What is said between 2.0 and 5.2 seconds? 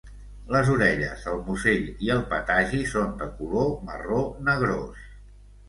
i el patagi són de color marró negrós.